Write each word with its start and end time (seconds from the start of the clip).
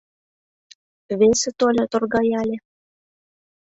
Весе 1.19 1.49
тольо— 1.59 1.83
торгаяле. 1.91 2.57